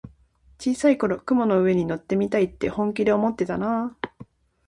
[0.57, 4.09] 小さい頃、雲の上に乗ってみたいって本気で思ってたなあ。